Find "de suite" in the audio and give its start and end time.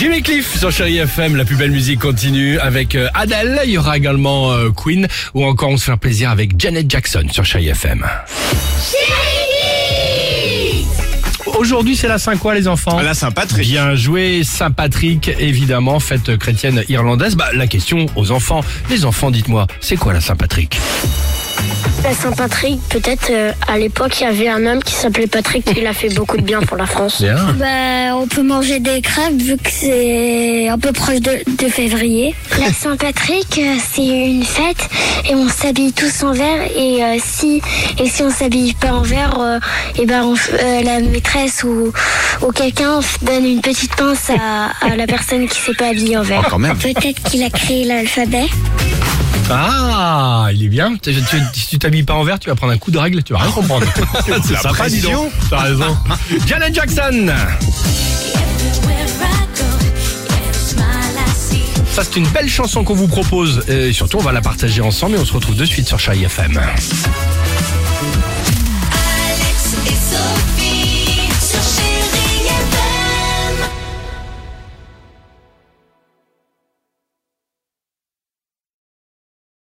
65.56-65.88